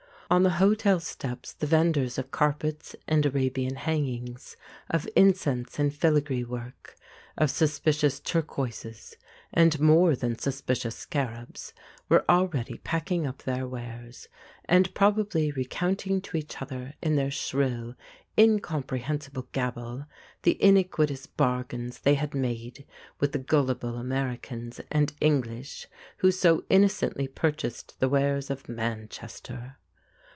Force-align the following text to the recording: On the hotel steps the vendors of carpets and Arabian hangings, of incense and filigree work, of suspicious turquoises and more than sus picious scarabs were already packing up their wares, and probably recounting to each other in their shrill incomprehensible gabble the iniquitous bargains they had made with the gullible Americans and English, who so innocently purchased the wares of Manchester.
On 0.33 0.43
the 0.43 0.51
hotel 0.61 1.01
steps 1.01 1.51
the 1.51 1.67
vendors 1.67 2.17
of 2.17 2.31
carpets 2.31 2.95
and 3.05 3.25
Arabian 3.25 3.75
hangings, 3.75 4.55
of 4.89 5.05
incense 5.13 5.77
and 5.77 5.93
filigree 5.93 6.45
work, 6.45 6.95
of 7.37 7.51
suspicious 7.51 8.21
turquoises 8.21 9.17
and 9.51 9.77
more 9.81 10.15
than 10.15 10.39
sus 10.39 10.61
picious 10.61 10.93
scarabs 10.95 11.73
were 12.07 12.23
already 12.29 12.77
packing 12.77 13.27
up 13.27 13.39
their 13.43 13.67
wares, 13.67 14.29
and 14.63 14.95
probably 14.95 15.51
recounting 15.51 16.21
to 16.21 16.37
each 16.37 16.61
other 16.61 16.93
in 17.01 17.17
their 17.17 17.29
shrill 17.29 17.97
incomprehensible 18.37 19.49
gabble 19.51 20.05
the 20.43 20.55
iniquitous 20.63 21.25
bargains 21.27 21.99
they 21.99 22.15
had 22.15 22.33
made 22.33 22.85
with 23.19 23.33
the 23.33 23.37
gullible 23.37 23.97
Americans 23.97 24.79
and 24.89 25.11
English, 25.19 25.87
who 26.19 26.31
so 26.31 26.63
innocently 26.69 27.27
purchased 27.27 27.99
the 27.99 28.07
wares 28.07 28.49
of 28.49 28.69
Manchester. 28.69 29.75